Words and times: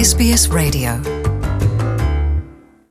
SBS 0.00 0.48
Radio. 0.48 0.96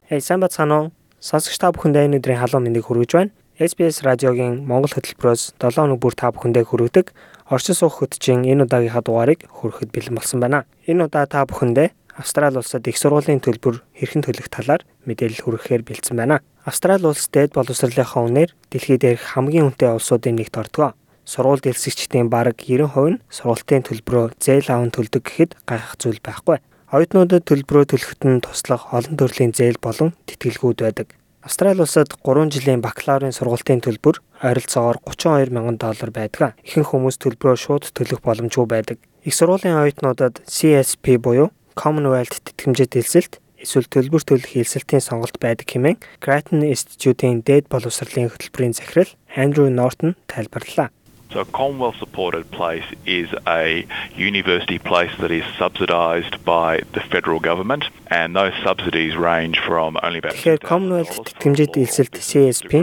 Hey 0.10 0.22
сайн 0.22 0.40
бацгаана 0.46 0.76
уу? 0.78 0.92
Сонсогч 1.18 1.58
та 1.58 1.74
бүхэндээ 1.74 2.06
энэ 2.06 2.22
өдрийн 2.22 2.38
халуун 2.38 2.70
мэндийг 2.70 2.86
хүргэж 2.86 3.12
байна. 3.18 3.34
SBS 3.58 4.06
радиогийн 4.06 4.62
Монгол 4.70 4.94
хөтөлбөрөөс 4.94 5.58
7 5.58 5.90
өнөг 5.90 5.98
бүр 5.98 6.14
та 6.14 6.30
бүхэндээ 6.30 6.70
хүргэдэг 6.70 7.10
орчин 7.50 7.74
суух 7.74 8.06
хөтжийн 8.06 8.46
энэ 8.46 8.70
удаагийнхаа 8.70 9.02
дугаарыг 9.02 9.42
хүрэхэд 9.50 9.90
бэлэн 9.90 10.22
болсон 10.22 10.38
байна. 10.38 10.70
Энэ 10.86 11.10
удаа 11.10 11.26
та 11.26 11.50
бүхэндээ 11.50 11.90
Австрали 12.14 12.62
улсад 12.62 12.86
их 12.86 13.02
сургуулийн 13.02 13.42
төлбөр 13.42 13.82
хэрхэн 13.98 14.30
төлөх 14.30 14.54
талаар 14.54 14.86
мэдээлэл 15.10 15.42
хүргэхээр 15.50 15.82
бэлдсэн 15.90 16.14
байна. 16.14 16.46
Австрали 16.62 17.10
улс 17.10 17.26
дээд 17.34 17.58
боловсролынхаа 17.58 18.22
үнээр 18.22 18.54
дэлхийд 18.70 19.02
дээрх 19.02 19.34
хамгийн 19.34 19.74
үнэтэй 19.74 19.98
улсуудын 19.98 20.38
нэгт 20.38 20.62
ордог 20.62 20.94
сургууль 21.30 21.62
дэлсэгчдийн 21.62 22.30
бараг 22.34 22.58
90% 22.58 23.14
нь 23.14 23.22
сургалтын 23.30 23.86
төлбөрөө 23.86 24.26
зээл 24.42 24.70
аван 24.74 24.90
төлдөг 24.90 25.22
гэхэд 25.22 25.52
гайхах 25.70 25.94
зүйл 26.02 26.18
байхгүй. 26.26 26.58
Оюутнуудад 26.90 27.46
төлбөрөө 27.46 27.86
төлөхөд 27.86 28.22
нь 28.26 28.42
туслах 28.42 28.90
олон 28.90 29.14
төрлийн 29.14 29.54
зээл 29.54 29.78
болон 29.78 30.18
тэтгэлгүүд 30.26 30.80
байдаг. 30.82 31.14
Австрали 31.46 31.86
улсад 31.86 32.18
3 32.26 32.50
жилийн 32.50 32.82
бакалаврын 32.82 33.30
сургалтын 33.30 33.86
төлбөр 33.86 34.18
ойролцоогоор 34.42 34.98
32 35.06 35.54
мянган 35.54 35.78
доллар 35.78 36.10
байдаг. 36.10 36.58
Ихэнх 36.66 36.90
хүмүүс 36.90 37.22
төлбөрөө 37.22 37.58
шууд 37.62 37.94
төлөх 37.94 38.26
боломжгүй 38.26 38.66
байдаг. 38.66 38.98
Их 39.22 39.38
сургуулийн 39.38 39.78
оюутнуудад 39.78 40.42
CSP 40.50 41.22
буюу 41.22 41.54
Commonwealth 41.78 42.42
тэтгэмжит 42.42 42.98
хэлсэлт 42.98 43.38
эсвэл 43.62 43.86
төлбөр 43.86 44.26
төлөх 44.26 44.58
хэлсэлтийн 44.58 45.06
сонголт 45.06 45.38
байдаг 45.38 45.70
хэмээн 45.70 46.02
Grattan 46.18 46.66
Institute-ийн 46.66 47.46
дээд 47.46 47.70
боловсролын 47.70 48.34
хөтөлбөрийн 48.34 48.74
захирал 48.74 49.14
Andrew 49.38 49.70
Norton 49.70 50.18
тайлбарллаа. 50.26 50.90
So 51.32 51.42
a 51.42 51.46
Commonwealth 51.46 51.98
supported 51.98 52.50
place 52.50 52.86
is 53.06 53.30
a 53.46 53.86
university 54.18 54.80
place 54.80 55.12
that 55.20 55.30
is 55.30 55.44
subsidised 55.60 56.44
by 56.44 56.82
the 56.94 57.02
federal 57.02 57.40
government 57.40 57.86
and 58.08 58.36
those 58.36 58.54
subsidies 58.64 59.16
range 59.16 59.60
from 59.60 59.96
only 60.02 60.20
about 60.20 60.34
Тэгэхээр 60.34 60.60
Commonwealth 60.66 61.14
тэтгэмжид 61.30 61.78
илсэлт 61.78 62.18
CSP 62.18 62.74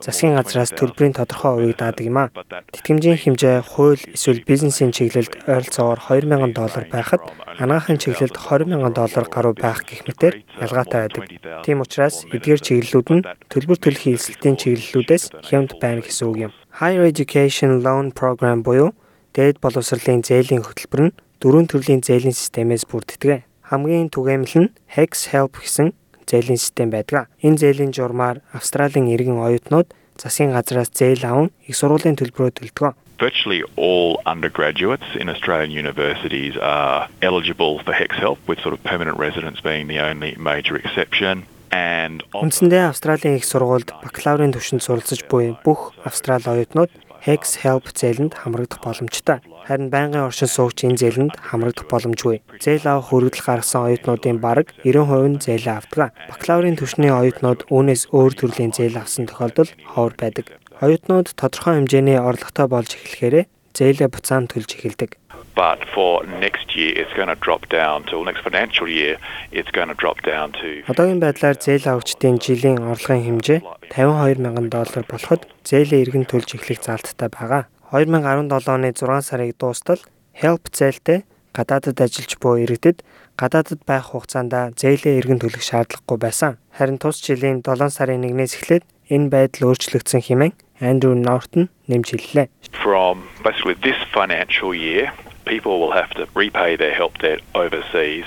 засгийн 0.00 0.40
газраас 0.40 0.72
төлбөрийн 0.72 1.12
тодорхой 1.12 1.52
хувийг 1.60 1.76
даадаг 1.76 2.04
юм 2.08 2.16
а. 2.16 2.32
Тэтгэмжийн 2.72 3.20
хэмжээ 3.20 3.68
хууль 3.68 4.00
эсвэл 4.16 4.48
бизнесийн 4.48 4.96
чиглэлд 4.96 5.44
ойролцоогоор 5.44 6.00
2000 6.00 6.56
доллар 6.56 6.84
байхад 6.88 7.20
анагаахын 7.60 8.00
чиглэлд 8.00 8.32
20000 8.32 8.96
доллар 8.96 9.24
гаруй 9.28 9.54
байх 9.60 9.84
гэх 9.84 10.08
мэтээр 10.08 10.34
ялгаатай 10.56 11.00
байдаг. 11.04 11.24
Тийм 11.68 11.84
учраас 11.84 12.24
эдгээр 12.32 12.60
чиглэлүүд 12.64 13.08
нь 13.12 13.26
төлбөр 13.52 13.76
төлөх 13.76 14.08
хэлсэлтийн 14.08 14.56
чиглэлүүдээс 14.56 15.24
хямд 15.44 15.76
байна 15.76 16.00
гэсэн 16.00 16.24
үг 16.24 16.38
юм. 16.48 16.52
Higher 16.80 17.04
Education 17.04 17.82
Loan 17.84 18.08
Program 18.10 18.64
буюу 18.64 18.96
дээд 19.36 19.60
боловсролын 19.60 20.24
зээлийн 20.24 20.64
хөтөлбөр 20.64 21.12
нь 21.12 21.16
дөрвөн 21.36 21.68
төрлийн 21.68 22.00
зээлийн 22.00 22.32
системээс 22.32 22.88
бүрддэг. 22.88 23.44
Хамгийн 23.68 24.08
түгээмэл 24.08 24.56
нь 24.64 24.72
Hex 24.88 25.28
Help 25.28 25.60
гэсэн 25.60 25.92
зээлийн 26.24 26.56
систем 26.56 26.88
байдаг. 26.88 27.28
Энэ 27.44 27.60
зээлийн 27.60 27.92
журмаар 27.92 28.40
Австралийн 28.56 29.12
иргэн 29.12 29.36
оюутнууд 29.36 29.92
засгийн 30.16 30.56
газраас 30.56 30.88
зээл 30.88 31.20
аван 31.28 31.48
их 31.68 31.76
сургуулийн 31.76 32.16
төлбөрөө 32.16 32.56
төлдөг. 32.56 32.96
Virtually 33.20 33.60
all 33.76 34.16
undergraduates 34.24 35.04
in 35.20 35.28
Australian 35.28 35.68
universities 35.68 36.56
are 36.56 37.12
eligible 37.20 37.84
for 37.84 37.92
HEX 37.92 38.16
help, 38.16 38.40
with 38.48 38.56
sort 38.64 38.72
of 38.72 38.80
permanent 38.80 39.20
residence 39.20 39.60
being 39.60 39.84
the 39.84 40.00
only 40.00 40.32
major 40.40 40.80
exception. 40.80 41.44
Үндсэндээ 41.70 42.90
Австралийн 42.90 43.38
их 43.38 43.46
сургуульд 43.46 43.94
бакалаврын 44.02 44.50
түвшинд 44.50 44.82
суралцж 44.82 45.22
буй 45.30 45.54
бүх 45.62 45.94
австрали 46.02 46.42
оюутнууд 46.50 46.90
Hex 47.22 47.62
Help 47.62 47.92
зээлэнд 47.94 48.34
хамрагдах 48.34 48.80
боломжтой. 48.80 49.38
Харин 49.68 49.92
байнгын 49.92 50.26
оршин 50.26 50.48
суугч 50.48 50.88
энэ 50.88 50.98
зээлэнд 50.98 51.36
хамрагдах 51.36 51.86
боломжгүй. 51.86 52.40
Зээл 52.58 52.88
авах 52.88 53.12
хүргэлэл 53.12 53.44
гаргасан 53.44 53.86
оюутнуудын 53.86 54.40
бараг 54.40 54.72
90% 54.82 55.28
нь 55.28 55.42
зээлээ 55.44 55.76
авдаг. 55.78 56.16
Бакалаврын 56.32 56.80
түвшний 56.80 57.12
оюутнууд 57.12 57.68
үүнээс 57.68 58.08
өөр 58.10 58.32
төрлийн 58.34 58.72
зээл 58.72 58.98
авсан 58.98 59.28
тохиолдол 59.28 59.70
ховор 59.84 60.14
байдаг. 60.16 60.58
Оюутнууд 60.80 61.36
тодорхой 61.36 61.76
хэмжээний 61.76 62.16
орлоготой 62.16 62.66
болж 62.72 62.96
эхлэхээрээ 62.96 63.44
зээлээ 63.76 64.08
буцаан 64.08 64.48
төлж 64.48 64.74
эхэлдэг. 64.74 65.20
But 65.54 65.78
for 65.94 66.24
next 66.26 66.76
year 66.76 66.92
it's 66.96 67.12
going 67.14 67.28
to 67.28 67.38
drop 67.46 67.68
down 67.68 68.04
to 68.10 68.24
next 68.24 68.42
financial 68.42 68.88
year 68.88 69.18
it's 69.50 69.70
going 69.70 69.88
to 69.88 69.94
drop 69.94 70.18
down 70.22 70.52
to 70.60 70.82
Одоогийн 70.90 71.20
байдлаар 71.20 71.56
зээл 71.58 71.86
авагчдын 71.90 72.38
жилийн 72.38 72.80
орлогын 72.82 73.24
хэмжээ 73.26 73.60
52 73.92 74.44
мянган 74.44 74.68
доллар 74.70 75.04
болоход 75.08 75.46
зээлээ 75.64 76.02
эргэн 76.04 76.26
төлж 76.30 76.54
эхлэх 76.54 76.80
залттай 76.86 77.28
байгаа. 77.28 77.66
2017 77.90 78.70
оны 78.70 78.94
6 78.94 79.26
сарыг 79.26 79.58
дуустал 79.58 80.00
help 80.34 80.70
зээлтэй 80.70 81.26
гадаадад 81.52 81.98
ажиллаж 81.98 82.32
буй 82.38 82.62
иргэдэд 82.64 83.02
гадаадад 83.34 83.80
байх 83.86 84.14
хугацаанд 84.14 84.78
зээлээ 84.78 85.18
эргэн 85.18 85.40
төлөх 85.42 85.64
шаардлагагүй 85.64 86.18
байсан. 86.20 86.52
Харин 86.76 87.02
тус 87.02 87.18
жилийн 87.18 87.66
7 87.66 87.90
сарын 87.90 88.22
1-ээс 88.22 88.54
эхлээд 88.56 88.84
энэ 89.10 89.30
байдал 89.34 89.74
өөрчлөгдсөн 89.74 90.22
хэмээн 90.22 90.54
Andrew 90.80 91.18
Norton 91.18 91.68
нэмж 91.90 92.14
хэллээ. 92.14 92.46
From 92.70 93.26
basically 93.42 93.74
this 93.82 93.98
financial 94.14 94.72
year 94.72 95.10
people 95.44 95.80
will 95.80 95.92
have 95.92 96.10
to 96.14 96.26
repay 96.34 96.76
their 96.76 96.94
help 96.94 97.18
debt 97.18 97.40
overseas 97.54 98.26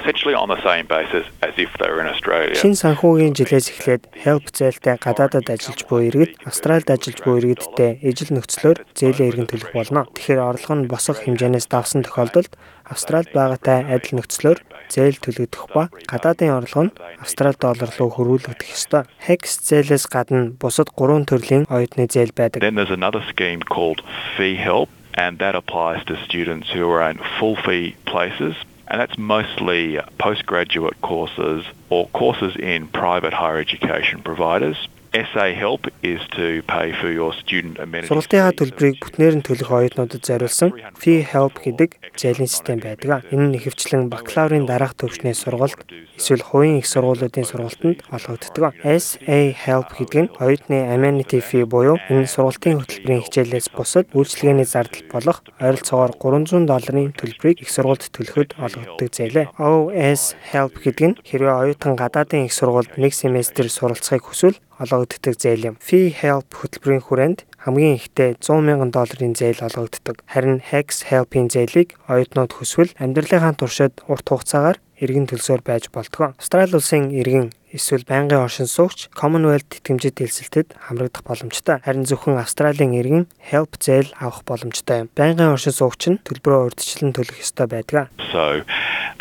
essentially 0.00 0.34
on 0.34 0.48
the 0.48 0.60
same 0.62 0.86
basis 0.86 1.26
as 1.42 1.54
if 1.56 1.70
they 1.78 1.88
were 1.90 2.00
in 2.00 2.06
Australia. 2.06 2.54
Шин 2.54 2.78
санхүүгийн 2.78 3.34
жилээс 3.34 3.66
эхлээд 3.74 4.02
help 4.14 4.46
зээлтэй 4.54 4.96
гадаадад 5.02 5.50
ажиллаж 5.50 5.80
буй 5.90 6.08
иргэд 6.08 6.32
Австральд 6.46 6.86
ажиллаж 6.86 7.18
буй 7.26 7.34
иргэдтэй 7.42 7.98
ижил 8.06 8.30
нөхцлөөр 8.38 8.78
зээлээ 8.94 9.28
эргэн 9.34 9.50
төлөх 9.50 9.72
болно. 9.74 10.06
Тэгэхээр 10.14 10.40
орлого 10.40 10.74
нь 10.78 10.90
босох 10.90 11.26
хэмжээнээс 11.26 11.66
давсан 11.66 12.06
тохиолдолд 12.06 12.54
Австральд 12.86 13.34
байгаатай 13.34 13.84
адил 13.90 14.22
нөхцлөөр 14.22 14.58
зээл 14.88 15.18
төлөгдөх 15.20 15.64
ба 15.74 15.90
гадаадын 16.08 16.56
орлого 16.56 16.84
нь 16.88 16.96
Австрали 17.20 17.58
доллар 17.58 17.90
руу 17.98 18.10
хөрвүүлэгдэх 18.14 18.70
ёстой. 18.72 19.04
Hex 19.20 19.66
зээлээс 19.68 20.06
гадна 20.08 20.54
бусад 20.56 20.94
гурван 20.94 21.26
төрлийн 21.28 21.68
оюутны 21.68 22.08
зээл 22.08 22.32
байдаг. 22.32 22.62
Then 22.62 22.78
there's 22.78 22.94
another 22.94 23.20
scheme 23.28 23.60
called 23.66 24.00
fee 24.38 24.56
help 24.56 24.88
and 25.18 25.40
that 25.40 25.56
applies 25.56 26.04
to 26.06 26.24
students 26.24 26.70
who 26.70 26.88
are 26.88 27.10
in 27.10 27.18
full 27.38 27.56
fee 27.56 27.96
places 28.06 28.54
and 28.86 29.00
that's 29.00 29.18
mostly 29.18 29.98
postgraduate 30.18 30.98
courses 31.02 31.64
or 31.90 32.08
courses 32.08 32.56
in 32.56 32.88
private 32.88 33.34
higher 33.34 33.58
education 33.58 34.22
providers. 34.22 34.88
SA 35.18 35.52
help 35.54 35.82
is 36.02 36.20
to 36.36 36.62
pay 36.68 36.92
for 37.00 37.10
your 37.10 37.32
student 37.34 37.74
amenities. 37.82 38.10
Сургалтынхаа 38.12 38.54
төлбөрийг 38.54 39.02
бүтнээр 39.02 39.34
нь 39.38 39.42
төлөх 39.42 39.70
оюутнуудад 39.74 40.22
зориулсан 40.22 40.70
Fee 40.94 41.26
Help 41.26 41.58
гэдэг 41.58 41.98
зээлийн 42.14 42.46
систем 42.46 42.78
байдаг. 42.78 43.26
Энэ 43.34 43.50
нь 43.50 43.56
ихэвчлэн 43.58 44.06
бакалаврын 44.14 44.70
дараах 44.70 44.94
төвчний 44.94 45.34
сургалт 45.34 45.74
эсвэл 46.14 46.46
хувийн 46.46 46.78
их 46.78 46.86
сургуулиудын 46.86 47.50
сургалтанд 47.50 48.06
олгогддог. 48.14 48.78
SA 48.86 49.38
Help 49.58 49.90
гэдэг 49.98 50.18
нь 50.22 50.30
оюутны 50.38 50.78
amenity 50.94 51.42
fee 51.42 51.66
буюу 51.66 51.98
энэ 52.06 52.30
сургалтын 52.30 52.78
хөтөлбөрийн 52.78 53.24
хичээлээс 53.26 53.74
бусад 53.74 54.06
үйлчилгээний 54.14 54.70
зардал 54.70 55.02
болох 55.10 55.42
ойролцоогоор 55.58 56.14
300 56.14 56.62
долларын 56.70 57.10
төлбөрийг 57.18 57.58
их 57.66 57.70
сургуульд 57.74 58.06
төлөхөд 58.14 58.54
олгогддог 58.54 59.10
зээлээ. 59.10 59.46
OS 59.58 60.38
Help 60.54 60.78
гэдэг 60.78 61.06
нь 61.10 61.18
хэрвээ 61.26 61.74
оюутан 61.74 61.98
гадаадын 61.98 62.46
их 62.46 62.54
сургуульд 62.54 62.94
нэг 63.02 63.10
семестр 63.10 63.66
суралцахыг 63.66 64.22
хүсвэл 64.22 64.62
олгогддог 64.82 65.34
зээл 65.34 65.74
юм. 65.74 65.76
Fee 65.82 66.14
Help 66.14 66.48
хөтөлбөрийн 66.54 67.04
хүрээнд 67.04 67.40
хамгийн 67.58 67.98
ихдээ 67.98 68.38
100 68.40 68.62
мянган 68.64 68.90
долларын 68.94 69.34
зээл 69.34 69.66
олгогддог. 69.66 70.22
Харин 70.30 70.62
Hex 70.62 71.04
Help-ийн 71.10 71.50
зээлийг 71.50 71.98
оюутнууд 72.06 72.52
хүсвэл 72.54 72.94
амьдралынхаа 73.02 73.54
туршид 73.58 73.94
урт 74.06 74.26
хугацаагаар 74.30 74.78
иргэн 75.02 75.26
төлсөөр 75.26 75.62
байж 75.66 75.90
болтгоо. 75.90 76.34
Австрали 76.38 76.74
улсын 76.78 77.10
иргэн 77.10 77.50
эсвэл 77.72 78.04
байнгын 78.08 78.44
оршин 78.44 78.68
суугч 78.68 79.12
Commonwealth 79.12 79.68
тэтгэмжид 79.68 80.16
хэлсэлтэд 80.18 80.76
хамрагдах 80.76 81.24
боломжтой. 81.24 81.80
Харин 81.84 82.08
зөвхөн 82.08 82.40
Австралийн 82.40 82.96
иргэн 82.96 83.24
help 83.38 83.76
зээл 83.76 84.12
авах 84.16 84.44
боломжтой 84.48 85.04
юм. 85.04 85.08
Байнгын 85.12 85.52
оршин 85.52 85.76
суугч 85.76 86.02
нь 86.08 86.20
төлбөрөө 86.24 86.72
урьдчилан 86.72 87.12
төлөх 87.12 87.38
ёстой 87.44 87.66
байдаг. 87.68 88.08
So 88.32 88.64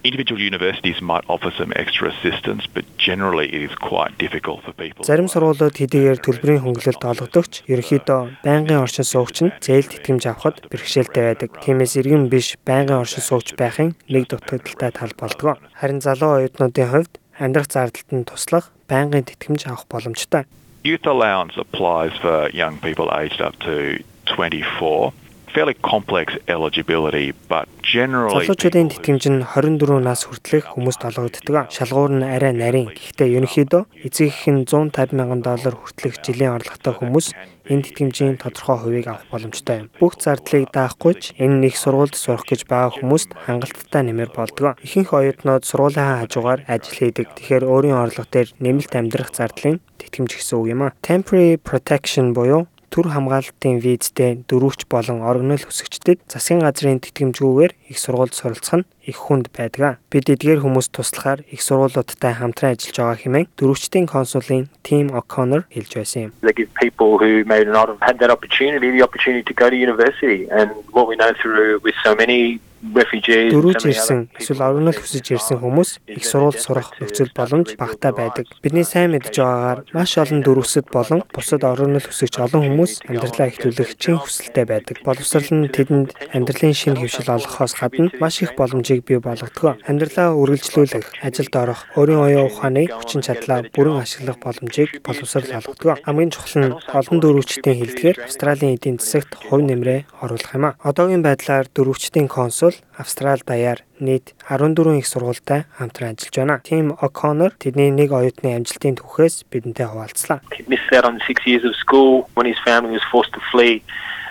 individual 0.03 0.39
universities 0.39 0.99
might 1.01 1.25
offer 1.27 1.51
some 1.59 1.71
extra 1.75 2.07
assistance 2.15 2.63
but 2.73 2.85
generally 2.97 3.47
it 3.51 3.61
is 3.67 3.73
quite 3.75 4.13
difficult 4.17 4.63
for 4.63 4.73
people. 4.73 5.03
Зарим 5.03 5.27
сургуулиуд 5.27 5.75
хэдийгээр 5.75 6.19
төлбөрийн 6.23 6.63
хөнгөлөлт 6.63 7.03
олгодогч 7.03 7.67
ерөнхийдөө 7.67 8.47
байнгын 8.47 8.83
оршин 8.83 9.07
суугч 9.07 9.37
нь 9.43 9.53
зээл 9.59 9.91
тэтгэмж 9.91 10.23
авахд 10.31 10.67
бэрхшээлтэй 10.71 11.23
байдаг. 11.35 11.49
Тиймээс 11.63 11.99
иргэн 11.99 12.31
биш 12.31 12.55
байнгын 12.63 13.03
оршин 13.03 13.23
суугч 13.23 13.59
байхын 13.59 13.95
нэг 14.07 14.31
дутагдaltaй 14.31 14.91
тал 14.95 15.13
болдгоо. 15.19 15.55
Харин 15.79 15.99
залуу 15.99 16.39
оюутнуудын 16.39 16.91
хувьд 16.91 17.13
амьдрах 17.39 17.69
зардалд 17.69 18.09
нь 18.13 18.27
туслах 18.27 18.73
байнгын 18.89 19.25
тэтгэмж 19.29 19.69
авах 19.69 19.85
боломжтой. 19.87 20.43
Youth 20.83 21.05
allowance 21.05 21.57
applies 21.57 22.13
for 22.21 22.49
young 22.53 22.77
people 22.79 23.09
aged 23.11 23.41
up 23.41 23.55
to 23.59 24.01
24 24.25 25.13
fairly 25.57 25.73
complex 25.73 26.27
eligibility, 26.47 27.33
but 27.49 27.65
generally 27.81 28.45
Залуучуудын 28.45 28.93
тэтгэмж 28.93 29.23
нь 29.33 29.41
24 29.41 30.05
нас 30.05 30.29
хүртэлх 30.29 30.77
хүмүүст 30.77 31.01
олгогддог. 31.09 31.73
Шалгуур 31.73 32.13
нь 32.13 32.21
арай 32.21 32.53
нарийн. 32.53 32.93
Гэхдээ 32.93 33.41
ерөнхийдөө 33.41 34.05
эцэгийнх 34.05 34.53
нь 34.53 34.61
150 34.69 35.17
мянган 35.17 35.41
доллар 35.41 35.73
хүртэлх 35.73 36.21
жилийн 36.21 36.53
орлоготой 36.53 36.93
хүмүүс 37.01 37.33
энэ 37.73 37.83
тэтгэмжийн 37.89 38.37
тодорхой 38.37 38.77
хувийг 38.77 39.07
авах 39.09 39.25
боломжтой 39.33 39.75
юм. 39.81 39.89
Бүх 39.97 40.21
зардлыг 40.21 40.69
даахгүй 40.69 41.13
ч 41.17 41.33
энэ 41.41 41.57
нэг 41.65 41.73
сургуульд 41.73 42.13
сурах 42.13 42.45
гэж 42.45 42.69
байгаа 42.69 42.93
хүмүүст 42.93 43.33
хангалттай 43.33 44.05
нэмэр 44.05 44.29
болдог. 44.37 44.77
Ихэнх 44.85 45.09
оюутнууд 45.09 45.65
сургуулийн 45.65 46.21
хажуугаар 46.21 46.69
ажил 46.69 47.01
хийдэг. 47.01 47.33
Тэгэхээр 47.33 47.65
өөрийн 47.65 47.97
орлого 47.97 48.29
дээр 48.29 48.53
нэмэлт 48.61 48.93
амьдрах 48.93 49.33
зардлын 49.33 49.81
тэтгэмж 49.97 50.31
гэсэн 50.37 50.55
үг 50.61 50.67
юм 50.69 50.81
а. 50.85 50.93
Temporary 51.01 51.57
protection 51.57 52.37
буюу 52.37 52.69
төр 52.91 53.11
хамгаалалтын 53.13 53.79
визтэй 53.83 54.41
дөрөвч 54.47 54.87
болон 54.89 55.21
орогнол 55.21 55.63
хүсэгчдэд 55.63 56.23
засгийн 56.31 56.63
газрын 56.63 57.03
тэтгэмжгүйгээр 57.03 57.71
их 57.91 57.97
сургуульд 57.99 58.33
суралцах 58.33 58.81
нь 58.81 58.87
их 59.07 59.17
хүнд 59.17 59.47
байдаг. 59.55 59.97
Бид 60.11 60.27
эдгээр 60.27 60.61
хүмүүст 60.61 60.91
туслахаар 60.91 61.47
их 61.47 61.63
сургуулиудтай 61.63 62.33
хамтран 62.35 62.75
ажиллаж 62.75 62.97
байгаа 62.99 63.17
хэмээн 63.23 63.47
дөрөвчдийн 63.55 64.07
консулын 64.11 64.67
Тим 64.83 65.15
О'Connor 65.15 65.63
хэлж 65.71 65.91
байсан 65.95 66.21
юм. 66.27 66.31
They 66.43 66.53
give 66.53 66.71
people 66.75 67.17
who 67.17 67.47
may 67.47 67.63
not 67.63 67.87
have 67.87 68.03
had 68.03 68.19
that 68.19 68.29
opportunity 68.29 68.91
the 68.91 69.01
opportunity 69.07 69.43
to 69.47 69.55
go 69.55 69.69
to 69.71 69.75
university. 69.75 70.47
And 70.51 70.69
what 70.91 71.07
we 71.07 71.15
know 71.15 71.31
through 71.41 71.79
with 71.81 71.95
so 72.03 72.13
many 72.13 72.59
Дөрүүж 72.77 73.89
ирсэн 73.89 74.29
эсвэл 74.37 74.61
орогнол 74.61 74.93
хүсэж 74.93 75.33
ирсэн 75.33 75.57
хүмүүс 75.57 75.97
их 76.13 76.25
сургуульд 76.29 76.61
сурах 76.61 76.93
нөхцөл 77.01 77.33
боломж 77.33 77.73
багтаа 77.73 78.13
байдаг. 78.13 78.45
Бидний 78.61 78.85
сайн 78.85 79.17
мэдж 79.17 79.33
байгаагаар 79.33 79.79
маш 79.97 80.13
олон 80.21 80.45
дөрвөсөд 80.45 80.85
болон 80.93 81.25
бусад 81.33 81.65
орогнол 81.65 82.05
хүсэгч 82.05 82.37
олон 82.37 82.69
хүмүүс 82.69 83.09
амьдралаа 83.09 83.49
эхлүүлэх 83.49 83.97
чин 83.97 84.21
хүсэлтэй 84.21 84.65
байдаг. 84.69 85.01
Боловсрал 85.01 85.49
нь 85.57 85.73
тэдэнд 85.73 86.37
амьдралын 86.37 86.77
шинэ 86.77 87.01
хөвшил 87.01 87.33
олгохоос 87.33 87.73
гадна 87.81 88.13
маш 88.21 88.45
их 88.45 88.53
боломжийг 88.53 88.96
бий 89.01 89.19
болгодог. 89.19 89.77
Амьдралаа 89.87 90.33
үргэлжлүүлэх, 90.37 91.21
ажилд 91.21 91.53
орох, 91.55 91.85
өөрийн 91.97 92.21
оюун 92.21 92.47
ухааны 92.51 92.87
хүчин 92.87 93.21
чадлаа 93.25 93.65
бүрэн 93.73 94.01
ашиглах 94.01 94.37
боломжийг 94.41 95.01
боловсрал 95.05 95.61
олгодог. 95.61 96.01
Хамгийн 96.05 96.31
чухал 96.31 96.55
нь 96.61 96.75
олон 96.93 97.17
дөрвөчтийн 97.21 97.77
хэлдгээр 97.77 98.17
Австралийн 98.25 98.75
эдийн 98.77 98.97
засагт 98.97 99.35
хувь 99.35 99.65
нэмрээ 99.65 100.07
оруулах 100.21 100.53
юм 100.55 100.65
а. 100.65 100.77
Одоогийн 100.83 101.25
байдлаар 101.25 101.67
дөрвөчтийн 101.73 102.27
консул 102.27 102.75
Австрал 102.97 103.41
даяар 103.45 103.85
нийт 103.99 104.33
14 104.49 104.97
их 104.97 105.07
сургуультай 105.07 105.65
хамтран 105.77 106.17
ажиллаж 106.17 106.35
байна. 106.37 106.61
Тим 106.63 106.97
О'Connor 106.97 107.53
тэдний 107.57 107.91
нэг 107.91 108.11
оюутны 108.11 108.57
амжилтын 108.57 108.97
түүхээс 108.97 109.45
бидэнтэй 109.51 109.85
хуваалцлаа. 109.85 110.41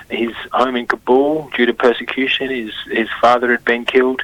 His 0.09 0.31
home 0.53 0.77
in 0.77 0.87
Kabul 0.87 1.51
due 1.57 1.67
to 1.67 1.75
persecution. 1.75 2.49
His 2.49 2.73
his 2.93 3.09
father 3.21 3.51
had 3.51 3.65
been 3.65 3.85
killed, 3.85 4.23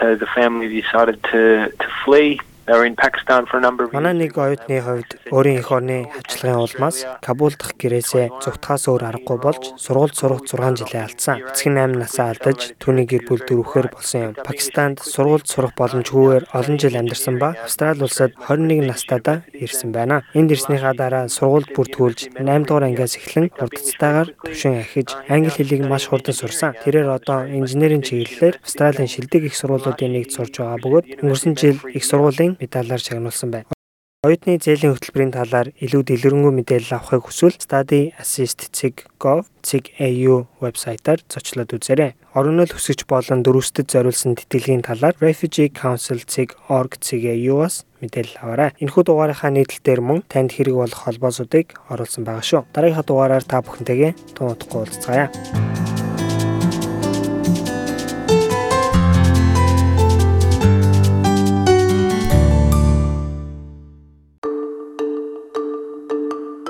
so 0.00 0.14
the 0.16 0.26
family 0.26 0.80
decided 0.80 1.22
to 1.24 1.70
to 1.70 1.88
flee. 2.04 2.40
Манай 2.70 4.14
нэг 4.14 4.38
оюутны 4.38 4.78
хувьд 4.78 5.10
өөрийн 5.34 5.58
эх 5.58 5.72
орны 5.74 6.06
хавчлагын 6.06 6.62
улмаас 6.62 7.02
Кабул 7.18 7.50
дахь 7.58 7.74
гэрээсээ 7.74 8.30
зүгтгаас 8.38 8.86
өөр 8.86 9.02
аргагүй 9.10 9.38
болж 9.42 9.74
сургууль 9.74 10.14
сурах 10.14 10.46
6 10.46 10.78
жилээ 10.78 11.02
алдсан. 11.02 11.42
Эцэг 11.50 11.66
нь 11.66 11.80
8 11.82 11.98
насаа 11.98 12.30
алдаж 12.30 12.78
түүний 12.78 13.10
гэр 13.10 13.26
бүл 13.26 13.42
дөрөвхөр 13.42 13.90
болсон 13.90 14.20
юм. 14.22 14.32
Пакистанд 14.38 15.02
сургуульд 15.02 15.50
сурах 15.50 15.74
боломжгүйгээр 15.74 16.44
олон 16.54 16.76
жил 16.78 16.94
амьдарсан 16.94 17.42
ба 17.42 17.58
Австрали 17.58 18.06
улсад 18.06 18.38
21 18.38 18.86
настайдаа 18.86 19.42
ирсэн 19.50 19.90
байна. 19.90 20.22
Энд 20.38 20.54
ирснийхаа 20.54 20.94
дараа 20.94 21.26
сургуульд 21.26 21.74
бүртгүүлж 21.74 22.38
8 22.38 22.70
дугаар 22.70 22.86
ангиас 22.86 23.18
эхлэн 23.18 23.50
хурдцтайгаар 23.50 24.30
төвшин 24.46 24.78
ахиж 24.78 25.10
англи 25.26 25.50
хэлийг 25.50 25.82
маш 25.90 26.06
хурдан 26.06 26.38
сурсан. 26.38 26.78
Тэрээр 26.84 27.18
одоо 27.18 27.50
инженерийн 27.50 28.06
чиглэлээр 28.06 28.62
Австралийн 28.62 29.10
шилдэг 29.10 29.50
их 29.50 29.58
сургуулиудын 29.58 30.14
нэгт 30.14 30.38
сурж 30.38 30.54
байгаа 30.60 30.78
бөгөөд 30.78 31.06
өнгөрсөн 31.24 31.54
жил 31.58 31.78
их 31.90 32.04
сургуулийн 32.06 32.59
медалаар 32.60 33.00
шагнуулсан 33.00 33.50
байна. 33.50 33.72
Оюутны 34.20 34.60
зээлийн 34.60 34.92
хөтөлбөрийн 34.92 35.32
талаар 35.32 35.72
илүү 35.80 36.04
дэлгэрэнгүй 36.04 36.52
мэдээлэл 36.52 36.92
авахыг 37.00 37.24
хүсвэл 37.24 37.56
Study 37.56 38.12
Assist 38.20 38.68
Cig.gov 38.68 39.48
Cig.au 39.64 40.44
вебсайтаар 40.60 41.24
зочлоод 41.24 41.72
үзээрэй. 41.72 42.20
Орогнол 42.36 42.68
хүсэгч 42.68 43.08
болон 43.08 43.40
дөрвөсдөд 43.40 43.88
зориулсан 43.88 44.36
тэтгэлгийн 44.36 44.84
талаар 44.84 45.16
Refugee 45.24 45.72
Council 45.72 46.20
Cig.org 46.28 47.00
Cig.au-аас 47.00 47.88
мэдээлэл 48.04 48.44
аваарай. 48.44 48.76
Энэхүү 48.84 49.08
дугаарынхаа 49.08 49.56
нийтлэлээр 49.56 50.04
мөн 50.04 50.20
танд 50.28 50.52
хэрэг 50.52 50.76
болох 50.76 51.00
холбоосуудыг 51.00 51.80
оруулсан 51.88 52.28
байгаа 52.28 52.44
шүү. 52.44 52.68
Дараагийнхаа 52.76 53.08
дугаараар 53.08 53.44
та 53.48 53.64
бүхэнтэйгээ 53.64 54.36
тун 54.36 54.52
удахгүй 54.52 54.84
уулзцаая. 54.84 55.32